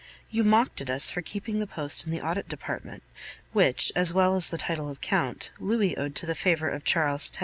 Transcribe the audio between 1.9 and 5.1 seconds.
in the Audit Department, which, as well as the title of